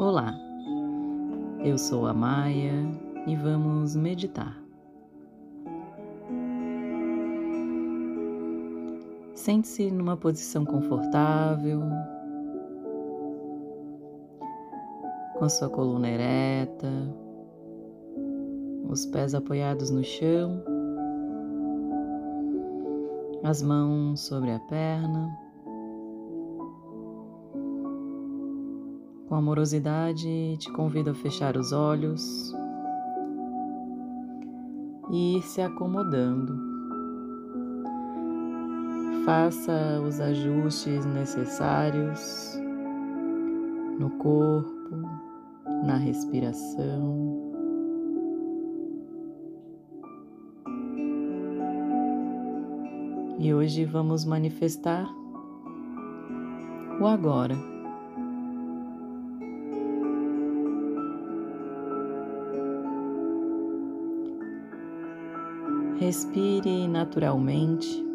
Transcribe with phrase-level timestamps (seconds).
[0.00, 0.32] Olá,
[1.64, 2.72] eu sou a Maia
[3.26, 4.56] e vamos meditar.
[9.34, 11.80] Sente-se numa posição confortável,
[15.36, 16.92] com a sua coluna ereta,
[18.88, 20.62] os pés apoiados no chão,
[23.42, 25.47] as mãos sobre a perna.
[29.28, 32.54] Com amorosidade, te convido a fechar os olhos
[35.10, 36.58] e ir se acomodando.
[39.26, 42.58] Faça os ajustes necessários
[43.98, 44.96] no corpo,
[45.84, 47.36] na respiração.
[53.38, 55.06] E hoje vamos manifestar
[56.98, 57.77] o agora.
[65.98, 68.06] Respire naturalmente.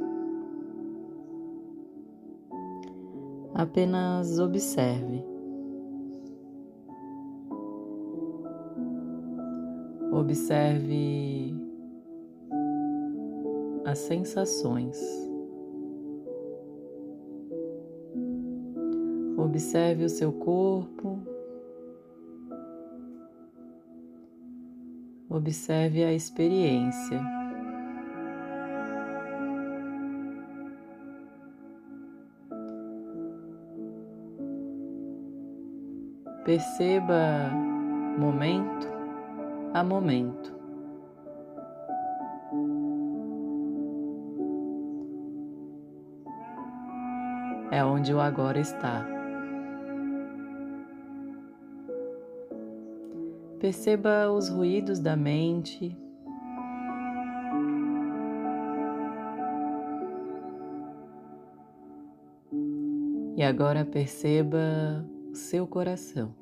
[3.54, 5.22] Apenas observe.
[10.14, 11.54] Observe
[13.86, 14.98] as sensações.
[19.38, 21.20] Observe o seu corpo.
[25.30, 27.33] Observe a experiência.
[36.44, 37.50] Perceba
[38.20, 38.88] momento
[39.74, 40.54] a momento.
[47.72, 49.08] É onde o agora está.
[53.60, 55.98] Perceba os ruídos da mente.
[63.38, 66.34] E agora perceba seu coração.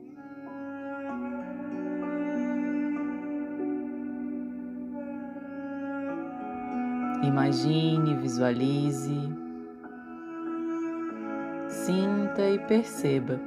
[7.24, 9.16] Imagine, visualize,
[11.70, 13.40] sinta e perceba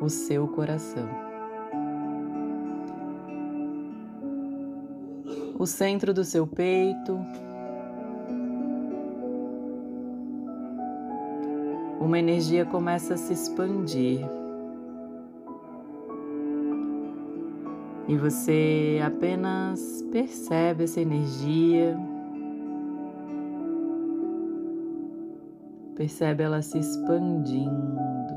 [0.00, 1.08] o seu coração.
[5.58, 7.18] O centro do seu peito,
[12.00, 14.43] uma energia começa a se expandir.
[18.06, 21.96] E você apenas percebe essa energia,
[25.96, 28.34] percebe ela se expandindo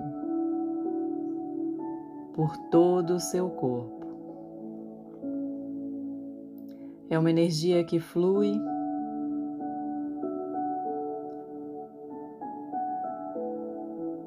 [2.33, 4.07] por todo o seu corpo.
[7.09, 8.53] É uma energia que flui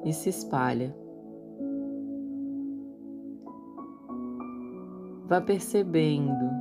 [0.05, 1.00] e se espalha.
[5.31, 6.51] Vá percebendo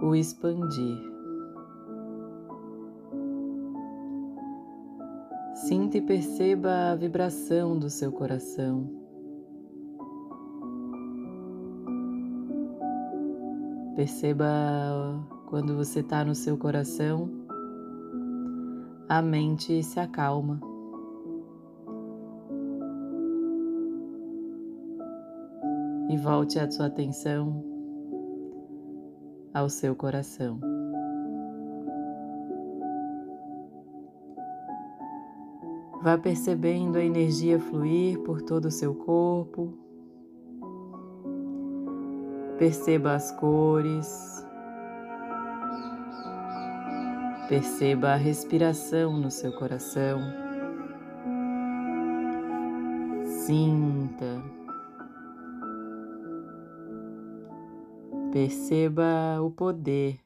[0.00, 0.98] o expandir.
[5.52, 8.88] Sinta e perceba a vibração do seu coração.
[13.94, 14.46] Perceba
[15.50, 17.28] quando você está no seu coração,
[19.06, 20.72] a mente se acalma.
[26.24, 27.62] Volte a sua atenção
[29.52, 30.58] ao seu coração.
[36.02, 39.74] Vá percebendo a energia fluir por todo o seu corpo.
[42.58, 44.46] Perceba as cores.
[47.50, 50.20] Perceba a respiração no seu coração.
[53.24, 54.63] Sinta.
[58.34, 60.18] Perceba o poder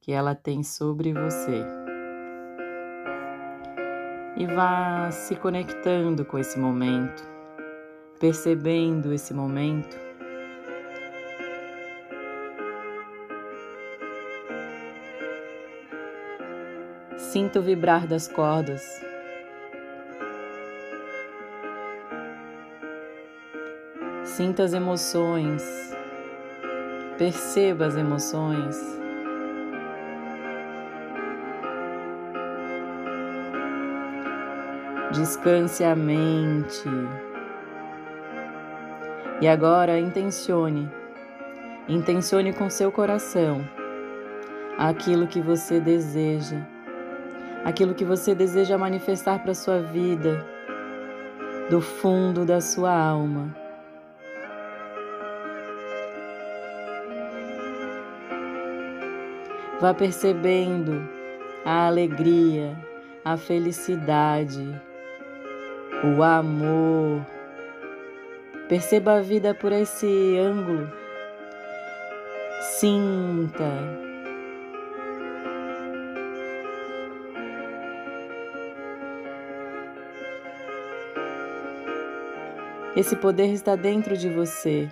[0.00, 1.64] que ela tem sobre você.
[4.36, 7.22] E vá se conectando com esse momento,
[8.18, 9.96] percebendo esse momento.
[17.16, 18.82] Sinta o vibrar das cordas.
[24.24, 25.93] Sinta as emoções
[27.18, 28.76] Perceba as emoções.
[35.12, 36.88] Descanse a mente.
[39.40, 40.90] E agora intencione,
[41.88, 43.64] intencione com seu coração
[44.76, 46.66] aquilo que você deseja,
[47.64, 50.44] aquilo que você deseja manifestar para sua vida,
[51.70, 53.63] do fundo da sua alma.
[59.80, 61.08] Vá percebendo
[61.64, 62.76] a alegria,
[63.24, 64.80] a felicidade,
[66.16, 67.26] o amor.
[68.68, 70.90] Perceba a vida por esse ângulo.
[72.78, 74.04] Sinta.
[82.96, 84.88] Esse poder está dentro de você.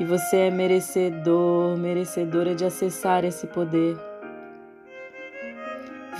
[0.00, 3.96] E você é merecedor, merecedora de acessar esse poder.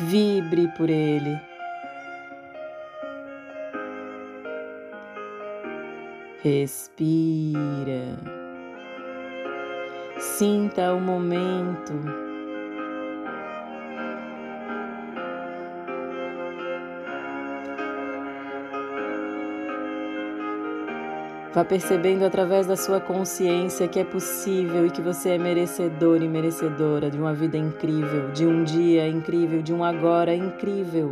[0.01, 1.41] Vibre por ele.
[6.43, 8.19] Respira.
[10.19, 12.28] Sinta o momento.
[21.55, 26.29] Vá percebendo através da sua consciência que é possível e que você é merecedor e
[26.29, 31.09] merecedora de uma vida incrível, de um dia incrível, de um agora incrível.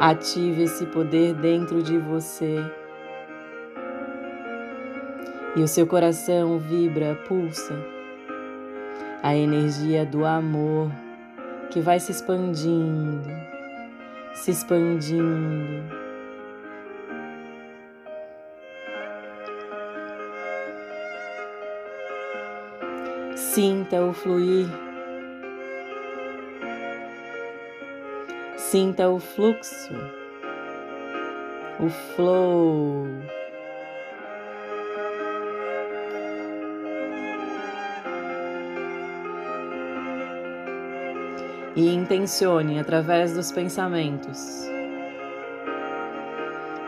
[0.00, 2.56] Ative esse poder dentro de você.
[5.54, 7.74] E o seu coração vibra, pulsa.
[9.22, 10.90] A energia do amor
[11.70, 13.30] que vai se expandindo,
[14.34, 16.01] se expandindo
[23.54, 24.66] Sinta o fluir.
[28.56, 29.92] Sinta o fluxo,
[31.78, 33.08] o flow.
[41.76, 44.62] E intencione através dos pensamentos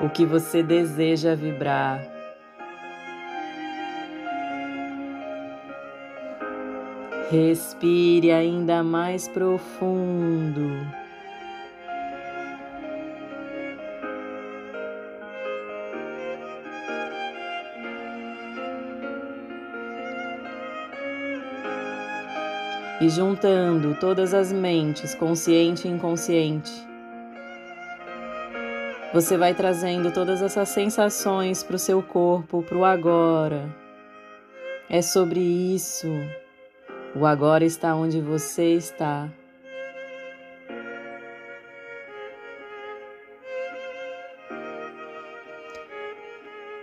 [0.01, 2.14] o que você deseja vibrar
[7.35, 10.71] Respire ainda mais profundo.
[23.01, 26.71] E juntando todas as mentes, consciente e inconsciente,
[29.13, 33.75] você vai trazendo todas essas sensações para o seu corpo, para o agora.
[34.89, 36.07] É sobre isso.
[37.17, 39.31] O agora está onde você está.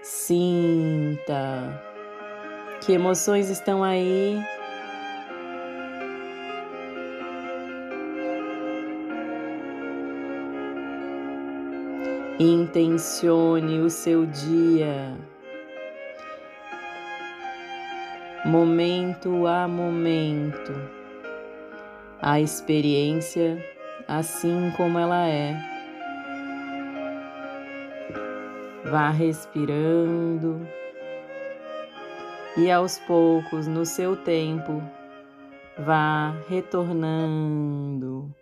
[0.02, 1.84] Sinta
[2.80, 4.40] que emoções estão aí.
[12.40, 15.31] Intencione o seu dia.
[18.52, 20.74] Momento a momento,
[22.22, 23.66] a experiência
[24.06, 25.56] assim como ela é.
[28.84, 30.68] Vá respirando
[32.58, 34.84] e aos poucos, no seu tempo,
[35.78, 38.36] vá retornando,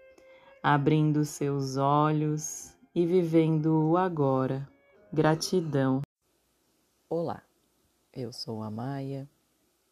[0.63, 4.67] abrindo seus olhos e vivendo o agora.
[5.13, 6.01] Gratidão.
[7.07, 7.43] Olá,
[8.11, 9.29] eu sou a Maia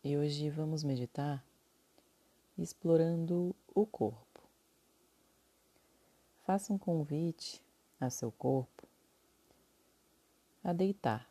[0.08, 1.46] e hoje vamos meditar
[2.58, 4.42] explorando o corpo.
[6.46, 7.62] Faça um convite
[8.00, 8.88] a seu corpo
[10.64, 11.30] a deitar.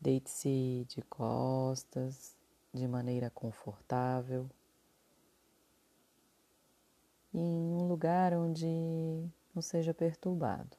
[0.00, 2.36] Deite-se de costas,
[2.74, 4.50] de maneira confortável,
[7.32, 8.66] em um lugar onde
[9.54, 10.76] não seja perturbado.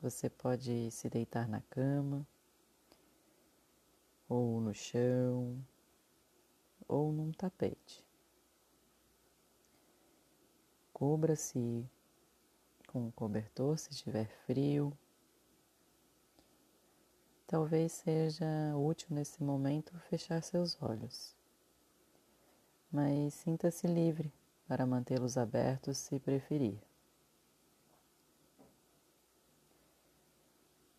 [0.00, 2.26] Você pode se deitar na cama
[4.30, 5.60] ou no chão,
[6.86, 8.06] ou num tapete.
[10.92, 11.84] Cubra-se
[12.86, 14.96] com um cobertor se estiver frio.
[17.44, 18.46] Talvez seja
[18.76, 21.34] útil nesse momento fechar seus olhos,
[22.92, 24.32] mas sinta-se livre
[24.68, 26.80] para mantê-los abertos se preferir.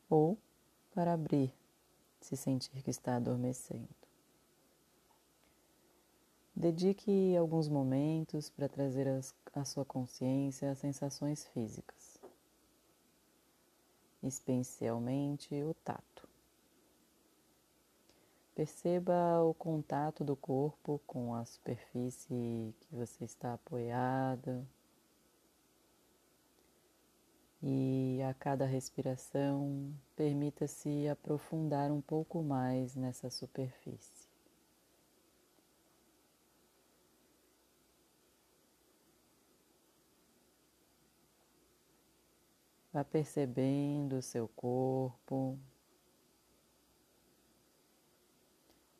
[0.10, 0.38] Ou
[0.94, 1.61] para abrir
[2.22, 3.90] se sentir que está adormecendo.
[6.56, 9.08] Dedique alguns momentos para trazer
[9.54, 12.20] a sua consciência às sensações físicas,
[14.22, 16.28] especialmente o tato.
[18.54, 24.64] Perceba o contato do corpo com a superfície que você está apoiada.
[27.64, 34.30] E a cada respiração, permita-se aprofundar um pouco mais nessa superfície.
[42.92, 45.58] Vá percebendo o seu corpo,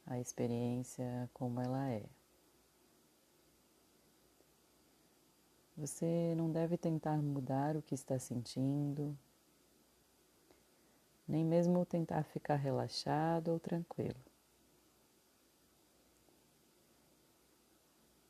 [0.06, 2.21] a experiência como ela é.
[5.82, 9.18] Você não deve tentar mudar o que está sentindo,
[11.28, 14.22] nem mesmo tentar ficar relaxado ou tranquilo.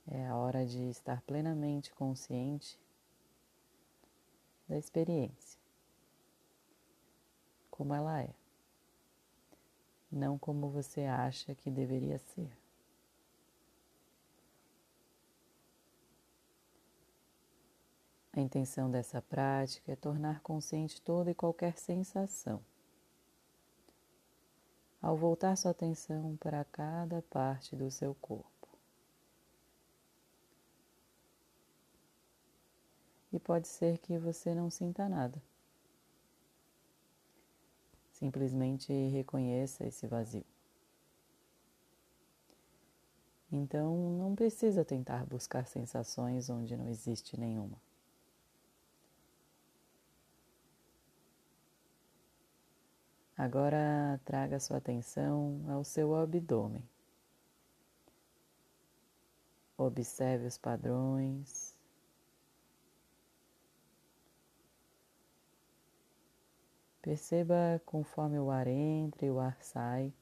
[0.08, 2.80] É a hora de estar plenamente consciente
[4.66, 5.60] da experiência,
[7.70, 8.34] como ela é
[10.10, 12.61] não como você acha que deveria ser.
[18.34, 22.62] A intenção dessa prática é tornar consciente toda e qualquer sensação.
[25.02, 28.50] Ao voltar sua atenção para cada parte do seu corpo.
[33.34, 35.42] E pode ser que você não sinta nada.
[38.12, 40.46] Simplesmente reconheça esse vazio.
[43.52, 47.78] Então, não precisa tentar buscar sensações onde não existe nenhuma.
[53.42, 56.88] Agora traga sua atenção ao seu abdômen.
[59.76, 61.76] Observe os padrões,
[67.02, 70.14] Perceba conforme o ar entra e o ar sai.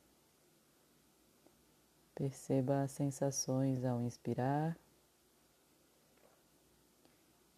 [2.15, 4.77] Perceba as sensações ao inspirar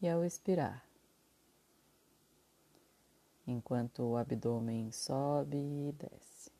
[0.02, 0.84] e ao expirar,
[3.46, 6.52] enquanto o abdômen sobe e desce.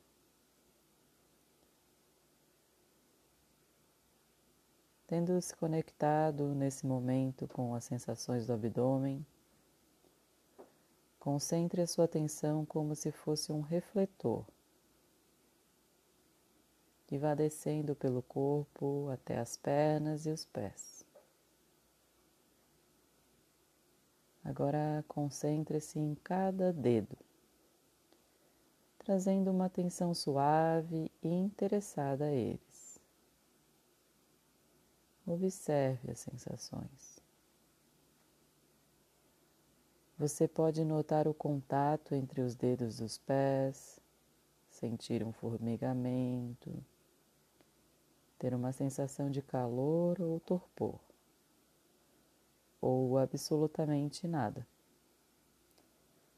[5.08, 9.26] Tendo se conectado nesse momento com as sensações do abdômen,
[11.22, 14.44] Concentre a sua atenção como se fosse um refletor
[17.06, 20.91] que vá descendo pelo corpo até as pernas e os pés.
[24.44, 27.16] Agora concentre-se em cada dedo,
[28.98, 33.00] trazendo uma atenção suave e interessada a eles.
[35.26, 37.22] Observe as sensações.
[40.18, 44.00] Você pode notar o contato entre os dedos dos pés,
[44.70, 46.72] sentir um formigamento,
[48.38, 51.00] ter uma sensação de calor ou torpor,
[52.82, 54.68] ou absolutamente nada.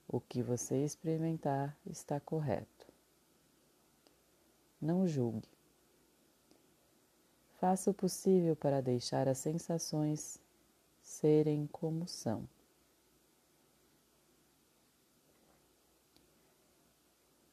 [0.08, 2.86] O que você experimentar está correto.
[4.80, 5.50] Não julgue.
[7.54, 10.40] Faça o possível para deixar as sensações
[11.02, 12.48] serem como são.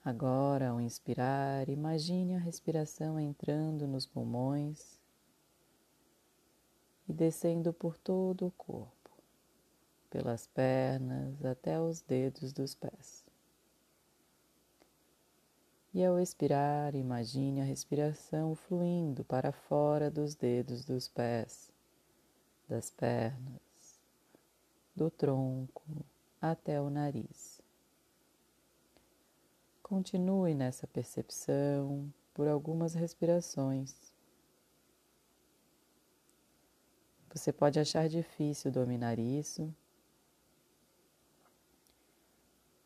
[0.04, 4.99] Agora, ao inspirar, imagine a respiração entrando nos pulmões
[7.10, 9.10] e descendo por todo o corpo,
[10.08, 13.24] pelas pernas até os dedos dos pés.
[15.92, 21.72] E ao expirar, imagine a respiração fluindo para fora dos dedos dos pés,
[22.68, 23.98] das pernas,
[24.94, 25.82] do tronco
[26.40, 27.60] até o nariz.
[29.82, 34.09] Continue nessa percepção por algumas respirações.
[37.32, 39.72] Você pode achar difícil dominar isso,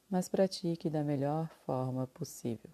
[0.08, 2.70] mas pratique da melhor forma possível.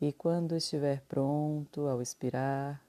[0.00, 2.80] E quando estiver pronto ao expirar,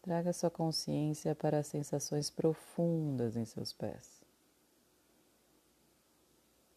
[0.00, 4.22] traga sua consciência para as sensações profundas em seus pés.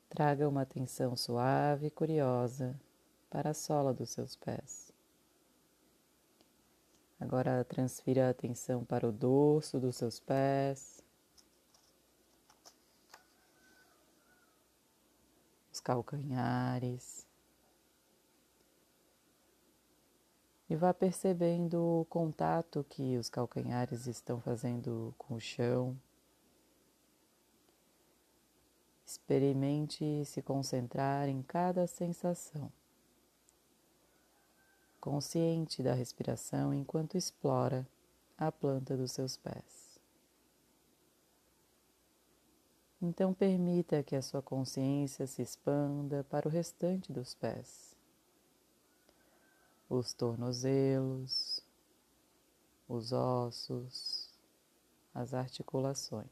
[0.09, 2.75] Traga uma atenção suave e curiosa
[3.29, 4.86] para a sola dos seus pés.
[7.19, 11.03] Agora transfira a atenção para o dorso dos seus pés,
[15.71, 17.27] os calcanhares,
[20.69, 25.97] E vá percebendo o contato que os calcanhares estão fazendo com o chão.
[29.05, 32.69] Experimente se concentrar em cada sensação,
[34.99, 37.87] consciente da respiração enquanto explora
[38.37, 39.99] a planta dos seus pés.
[43.01, 47.95] Então, permita que a sua consciência se expanda para o restante dos pés,
[49.87, 51.63] os tornozelos,
[52.87, 54.33] os ossos,
[55.13, 56.27] as articulações.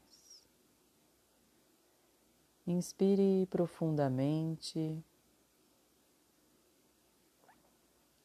[2.66, 5.04] Inspire profundamente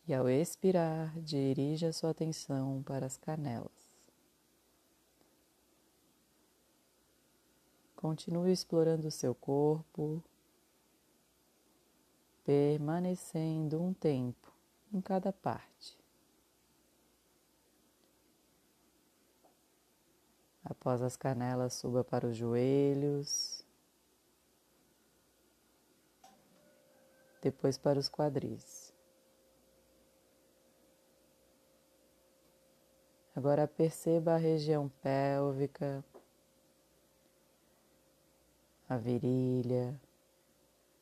[0.08, 3.72] e, ao expirar, dirija sua atenção para as canelas.
[7.96, 10.24] Continue explorando o seu corpo,
[12.44, 14.52] permanecendo um tempo
[14.92, 16.00] em cada parte.
[20.64, 23.62] Após as canelas, suba para os joelhos.
[27.42, 28.81] depois para os quadris.
[33.42, 36.06] Agora perceba a região pélvica,
[38.88, 40.00] a virilha,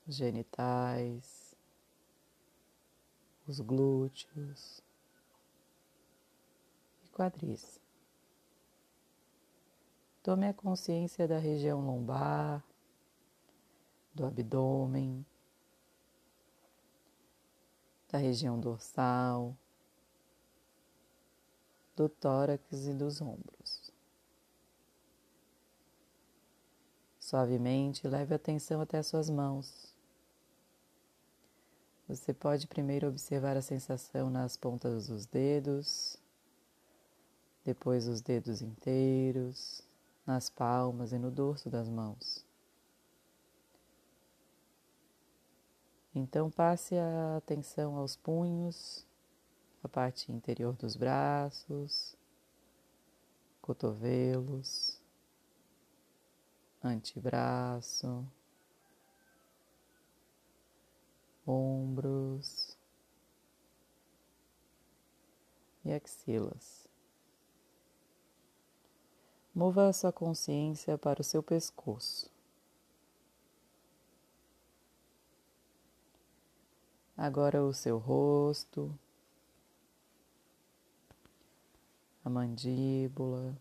[0.07, 1.53] os genitais,
[3.45, 4.81] os glúteos
[7.03, 7.77] e quadris.
[10.23, 12.63] Tome a consciência da região lombar,
[14.13, 15.25] do abdômen,
[18.09, 19.57] da região dorsal,
[21.99, 23.91] do tórax e dos ombros.
[27.19, 29.93] Suavemente leve a atenção até as suas mãos.
[32.07, 36.17] Você pode primeiro observar a sensação nas pontas dos dedos,
[37.65, 39.83] depois os dedos inteiros,
[40.25, 42.45] nas palmas e no dorso das mãos.
[46.15, 49.05] Então passe a atenção aos punhos,
[49.83, 52.15] a parte interior dos braços,
[53.61, 54.99] cotovelos,
[56.83, 58.25] antebraço,
[61.45, 62.77] ombros
[65.83, 66.87] e axilas.
[69.53, 72.31] Mova a sua consciência para o seu pescoço.
[77.17, 78.97] Agora o seu rosto,
[82.23, 83.57] a mandíbula,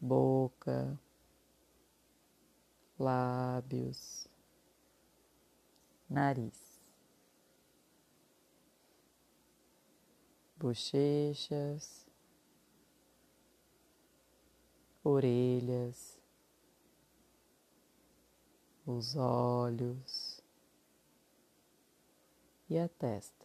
[0.00, 0.98] boca,
[2.98, 4.28] lábios,
[6.08, 6.80] nariz,
[10.58, 12.06] bochechas,
[15.02, 16.18] orelhas,
[18.86, 20.42] os olhos
[22.68, 23.39] e a testa.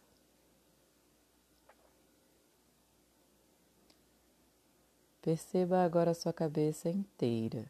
[5.26, 7.68] Perceba agora a sua cabeça inteira.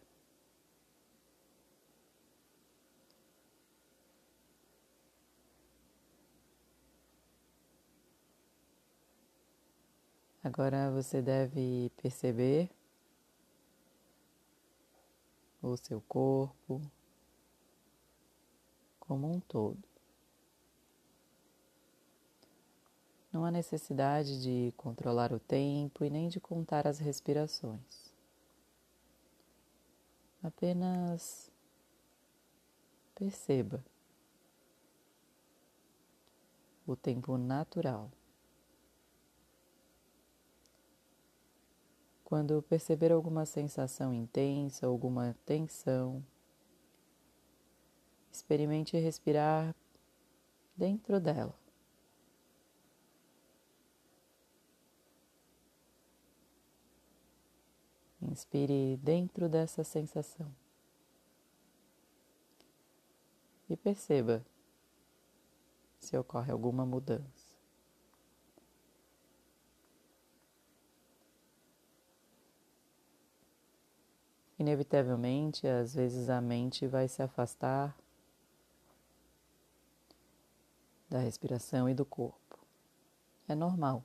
[10.45, 12.69] Agora você deve perceber
[15.63, 16.83] o seu corpo
[19.01, 19.96] como um todo.
[23.37, 28.15] Não há necessidade de controlar o tempo e nem de contar as respirações.
[30.43, 31.53] Apenas
[33.15, 33.85] perceba
[36.87, 38.11] o tempo natural.
[42.25, 46.25] Quando perceber alguma sensação intensa, alguma tensão,
[48.33, 49.77] experimente respirar
[50.75, 51.66] dentro dela.
[58.37, 60.55] Inspire dentro dessa sensação
[63.67, 64.45] e perceba
[65.99, 67.57] se ocorre alguma mudança.
[74.59, 77.97] Inevitavelmente, às vezes a mente vai se afastar
[81.09, 82.59] da respiração e do corpo.
[83.49, 84.05] É normal.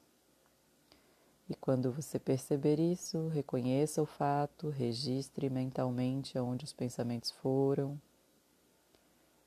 [1.52, 8.00] E quando você perceber isso, reconheça o fato, registre mentalmente aonde os pensamentos foram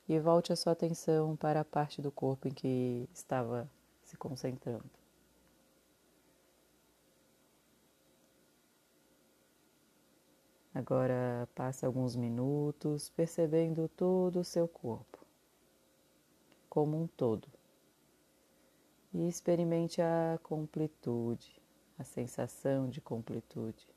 [0.07, 3.67] e volte a sua atenção para a parte do corpo em que estava
[4.03, 4.87] se concentrando.
[10.75, 15.25] Agora passe alguns minutos percebendo todo o seu corpo,
[16.69, 17.47] como um todo,
[19.11, 21.64] e experimente a completude,
[21.97, 23.87] a sensação de completude.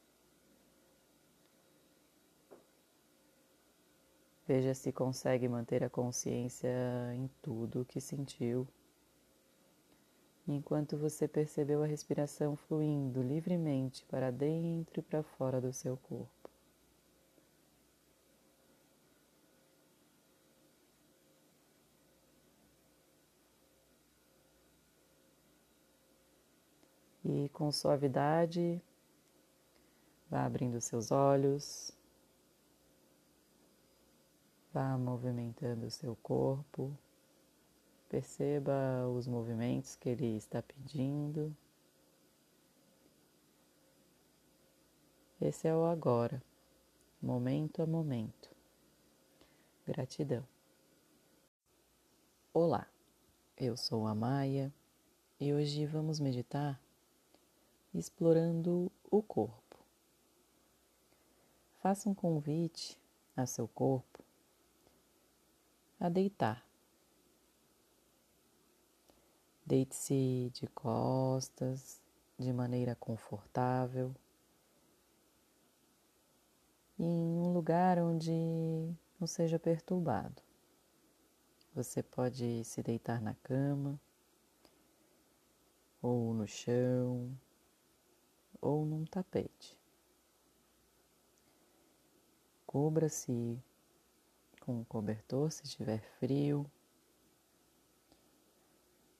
[4.47, 6.71] Veja se consegue manter a consciência
[7.15, 8.67] em tudo o que sentiu,
[10.47, 16.38] enquanto você percebeu a respiração fluindo livremente para dentro e para fora do seu corpo.
[27.31, 28.83] E com suavidade,
[30.31, 31.93] vá abrindo seus olhos,
[34.73, 36.97] vá movimentando o seu corpo,
[38.09, 41.55] perceba os movimentos que ele está pedindo.
[45.39, 46.43] Esse é o agora,
[47.21, 48.57] momento a momento.
[49.87, 50.49] Gratidão.
[52.55, 52.89] Olá,
[53.55, 54.73] eu sou a Maia
[55.39, 56.81] e hoje vamos meditar
[57.95, 59.77] explorando o corpo.
[61.81, 62.99] Faça um convite
[63.37, 64.23] a seu corpo
[65.99, 66.67] a deitar.
[69.65, 72.01] Deite-se de costas,
[72.39, 74.15] de maneira confortável,
[76.99, 78.33] em um lugar onde
[79.21, 80.43] não seja perturbado.
[81.75, 84.01] Você pode se deitar na cama,
[86.01, 87.31] ou no chão,
[88.61, 89.77] ou num tapete.
[92.67, 93.59] Cubra-se
[94.61, 96.71] com um cobertor se estiver frio.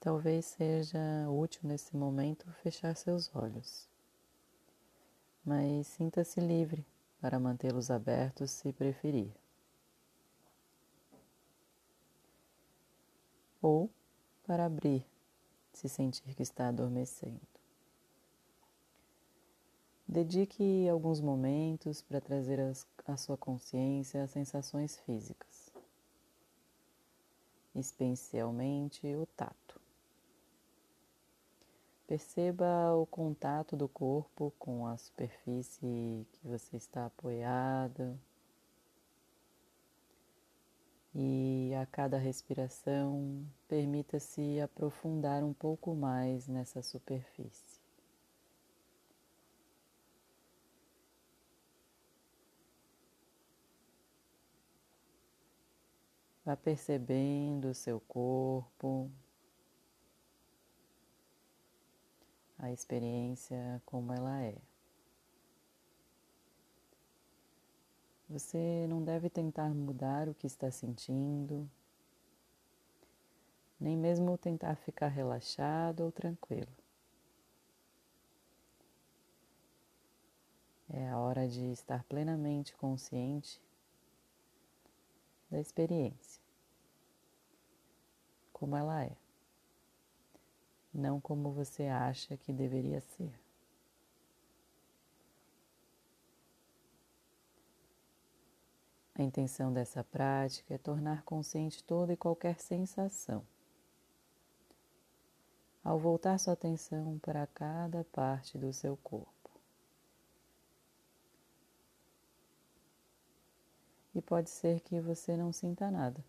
[0.01, 0.99] Talvez seja
[1.29, 3.89] útil nesse momento fechar seus olhos,
[5.45, 6.87] mas sinta-se livre
[7.21, 9.33] para mantê-los abertos se preferir.
[13.61, 13.91] Ou
[14.47, 15.05] para abrir
[15.73, 17.58] se sentir que está adormecendo.
[20.11, 22.59] Dedique alguns momentos para trazer
[23.07, 25.71] a sua consciência às sensações físicas,
[27.75, 29.79] especialmente o tato.
[32.07, 38.19] Perceba o contato do corpo com a superfície que você está apoiada.
[41.15, 47.68] E a cada respiração, permita-se aprofundar um pouco mais nessa superfície.
[56.49, 59.11] Vá percebendo o seu corpo,
[62.59, 64.57] a experiência como ela é.
[68.31, 71.69] Você não deve tentar mudar o que está sentindo,
[73.79, 76.73] nem mesmo tentar ficar relaxado ou tranquilo.
[80.89, 83.61] É a hora de estar plenamente consciente
[85.51, 86.43] da experiência,
[88.53, 89.17] como ela é,
[90.93, 93.33] não como você acha que deveria ser.
[99.15, 103.45] A intenção dessa prática é tornar consciente toda e qualquer sensação.
[105.83, 109.39] Ao voltar sua atenção para cada parte do seu corpo.
[114.18, 116.23] e pode ser que você não sinta nada.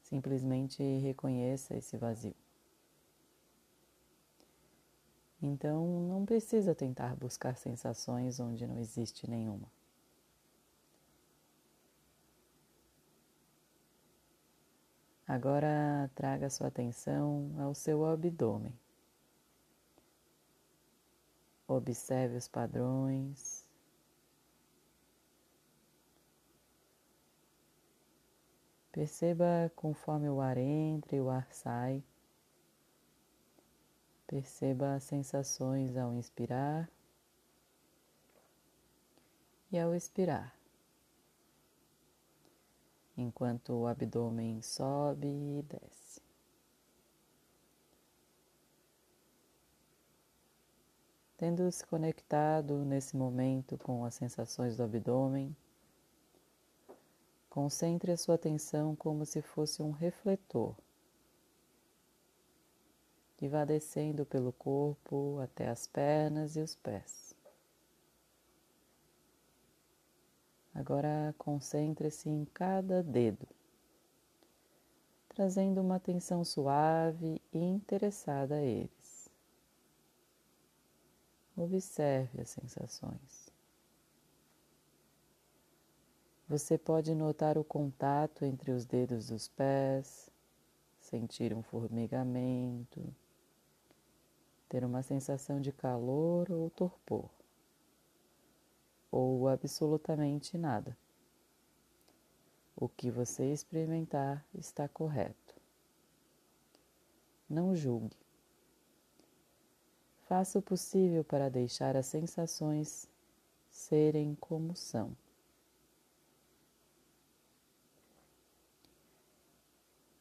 [0.00, 2.34] Simplesmente reconheça esse vazio.
[5.42, 9.70] Então, não precisa tentar buscar sensações onde não existe nenhuma.
[15.28, 18.72] Agora traga sua atenção ao seu abdômen.
[21.68, 23.65] Observe os padrões,
[28.96, 32.02] Perceba conforme o ar entra e o ar sai.
[34.26, 36.88] Perceba as sensações ao inspirar
[39.70, 40.56] e ao expirar,
[43.18, 46.22] enquanto o abdômen sobe e desce.
[51.36, 55.54] Tendo se conectado nesse momento com as sensações do abdômen,
[57.56, 60.76] Concentre a sua atenção como se fosse um refletor
[63.40, 67.34] e vá descendo pelo corpo até as pernas e os pés.
[70.74, 73.48] Agora concentre-se em cada dedo,
[75.30, 79.30] trazendo uma atenção suave e interessada a eles.
[81.56, 83.45] Observe as sensações.
[86.48, 90.30] Você pode notar o contato entre os dedos dos pés,
[91.00, 93.12] sentir um formigamento,
[94.68, 97.28] ter uma sensação de calor ou torpor,
[99.10, 100.96] ou absolutamente nada.
[102.76, 105.56] O que você experimentar está correto.
[107.50, 108.16] Não julgue.
[110.28, 113.08] Faça o possível para deixar as sensações
[113.68, 115.16] serem como são.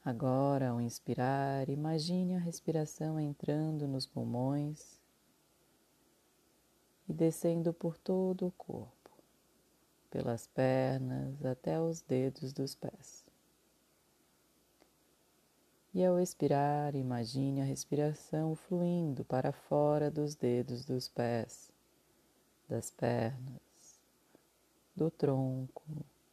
[0.06, 5.02] Agora, ao inspirar, imagine a respiração entrando nos pulmões
[7.10, 9.10] e descendo por todo o corpo,
[10.12, 13.26] pelas pernas até os dedos dos pés.
[15.92, 21.72] E ao expirar, imagine a respiração fluindo para fora dos dedos dos pés,
[22.70, 24.00] das pernas,
[24.96, 25.82] do tronco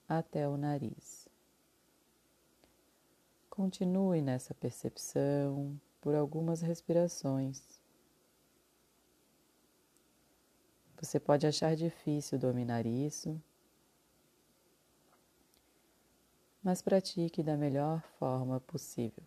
[0.06, 1.21] até o nariz.
[3.54, 7.60] Continue nessa percepção por algumas respirações.
[10.98, 13.38] Você pode achar difícil dominar isso,
[16.62, 19.22] mas pratique da melhor forma possível.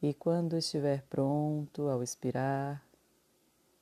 [0.00, 2.80] E quando estiver pronto ao expirar,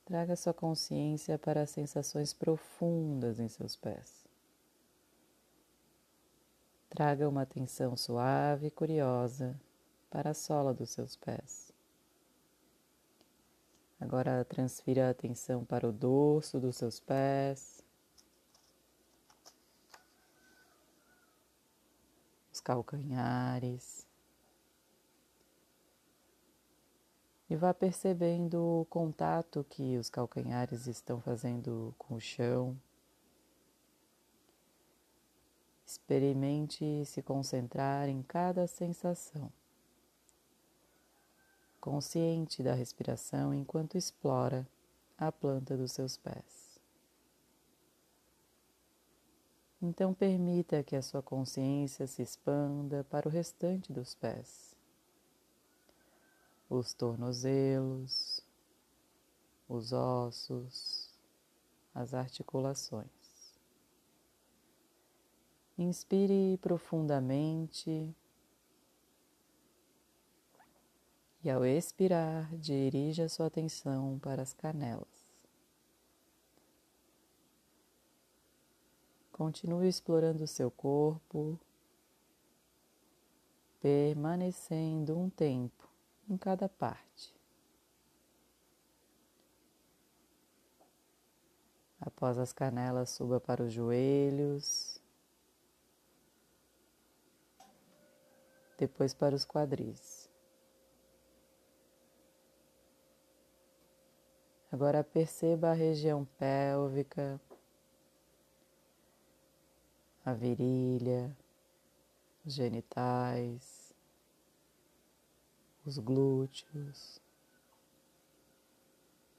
[0.07, 4.22] traga sua consciência para as sensações profundas em seus pés.
[6.93, 9.59] Traga uma atenção suave e curiosa
[10.11, 11.73] para a sola dos seus pés.
[13.99, 17.83] Agora transfira a atenção para o dorso dos seus pés,
[22.53, 24.07] os calcanhares.
[27.49, 32.77] E vá percebendo o contato que os calcanhares estão fazendo com o chão.
[35.93, 39.53] Experimente se concentrar em cada sensação,
[41.79, 44.67] consciente da respiração enquanto explora
[45.19, 46.81] a planta dos seus pés.
[49.83, 54.75] Então, permita que a sua consciência se expanda para o restante dos pés,
[56.71, 58.43] os tornozelos,
[59.69, 61.11] os ossos,
[61.95, 63.22] as articulações.
[65.83, 68.15] Inspire profundamente
[71.43, 75.27] e, ao expirar, dirija sua atenção para as canelas.
[79.33, 81.59] Continue explorando o seu corpo,
[83.81, 85.89] permanecendo um tempo
[86.31, 87.35] em cada parte.
[92.01, 94.92] Após as canelas, suba para os joelhos.
[98.79, 100.31] Depois para os quadris.
[104.71, 107.39] Agora perceba a região pélvica,
[110.25, 111.37] a virilha,
[112.45, 113.95] os genitais,
[115.85, 117.21] os glúteos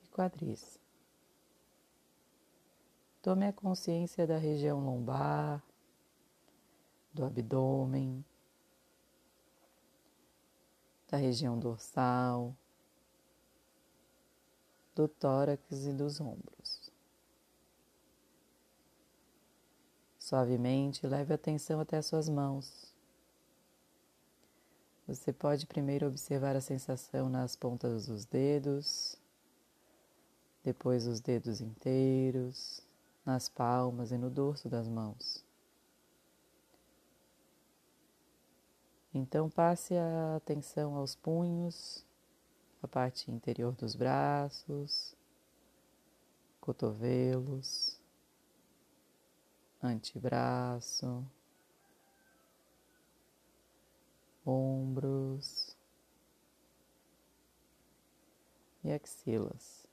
[0.04, 0.80] e quadris.
[3.22, 5.63] Tome a consciência da região lombar,
[7.13, 8.24] do abdômen,
[11.13, 12.58] da região dorsal,
[14.95, 16.91] do tórax e dos ombros.
[20.17, 22.91] Suavemente leve a atenção até as suas mãos.
[25.08, 29.15] Você pode primeiro observar a sensação nas pontas dos dedos,
[30.63, 32.82] depois os dedos inteiros,
[33.23, 35.42] nas palmas e no dorso das mãos.
[39.13, 42.04] Então passe a atenção aos punhos,
[42.82, 45.15] a parte interior dos braços,
[46.60, 48.02] cotovelos,
[49.82, 51.23] antebraço,
[54.45, 55.78] ombros
[58.84, 59.86] e axilas.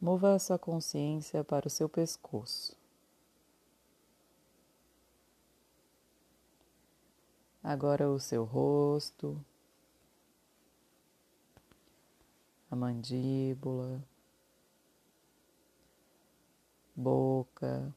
[0.00, 2.79] Mova a sua consciência para o seu pescoço.
[7.62, 9.44] Agora o seu rosto,
[12.70, 14.02] a mandíbula,
[16.96, 17.94] boca,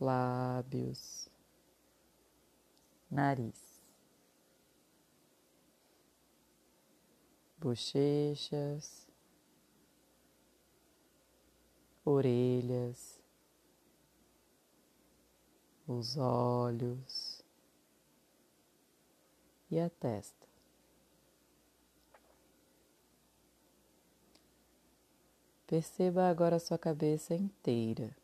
[0.00, 1.28] lábios,
[3.10, 3.82] nariz,
[7.58, 9.08] bochechas,
[12.04, 13.18] orelhas,
[15.88, 17.35] os olhos
[19.70, 20.46] e a testa.
[25.66, 28.16] Perceba agora a sua cabeça inteira.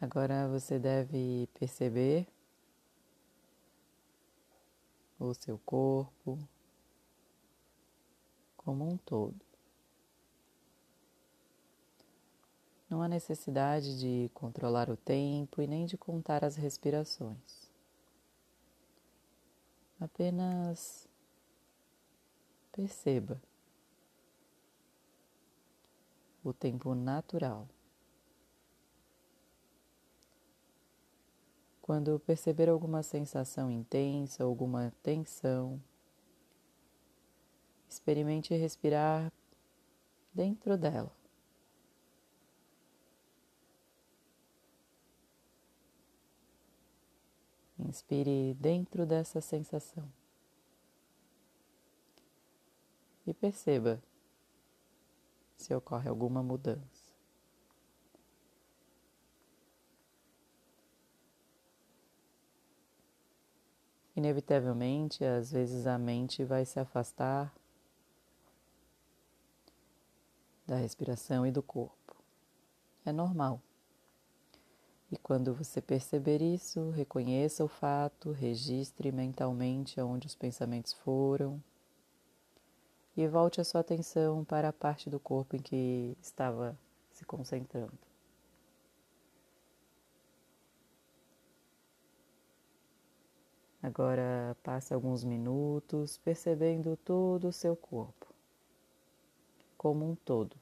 [0.00, 2.26] Agora você deve perceber
[5.18, 6.38] o seu corpo
[8.56, 9.47] como um todo.
[12.88, 17.68] Não há necessidade de controlar o tempo e nem de contar as respirações.
[20.00, 21.06] Apenas
[22.72, 23.40] perceba
[26.42, 27.68] o tempo natural.
[31.82, 35.82] Quando perceber alguma sensação intensa, alguma tensão,
[37.88, 39.32] experimente respirar
[40.32, 41.17] dentro dela.
[47.78, 50.08] Inspire dentro dessa sensação
[53.26, 54.02] e perceba
[55.56, 57.08] se ocorre alguma mudança.
[64.16, 67.54] Inevitavelmente, às vezes a mente vai se afastar
[70.66, 72.16] da respiração e do corpo.
[73.04, 73.60] É normal.
[75.10, 81.62] E quando você perceber isso, reconheça o fato, registre mentalmente aonde os pensamentos foram
[83.16, 86.78] e volte a sua atenção para a parte do corpo em que estava
[87.10, 87.98] se concentrando.
[93.82, 98.26] Agora passe alguns minutos percebendo todo o seu corpo,
[99.76, 100.56] como um todo,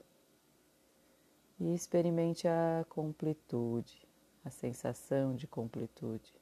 [1.59, 4.06] e experimente a completude,
[4.47, 6.33] a sensação de completude.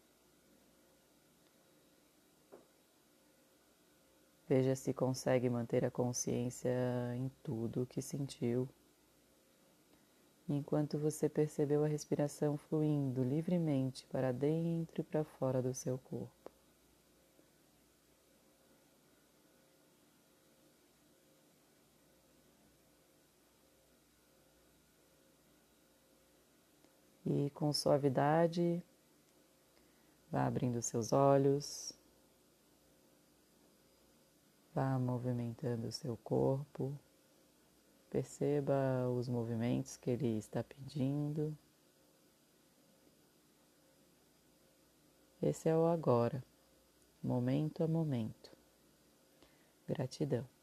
[4.46, 6.70] Veja se consegue manter a consciência
[7.16, 8.68] em tudo o que sentiu,
[10.46, 16.44] enquanto você percebeu a respiração fluindo livremente para dentro e para fora do seu corpo.
[27.26, 28.82] E com suavidade,
[30.30, 31.92] vá abrindo seus olhos,
[34.74, 36.92] vá movimentando o seu corpo,
[38.10, 41.56] perceba os movimentos que ele está pedindo.
[45.40, 46.42] Esse é o agora,
[47.22, 48.50] momento a momento.
[49.86, 50.53] Gratidão.